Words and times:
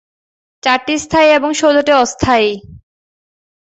চারটি 0.63 0.93
স্থায়ী 0.97 1.29
এবং 1.37 1.49
ষোলটি 1.53 1.91
অস্থায়ী। 1.93 2.49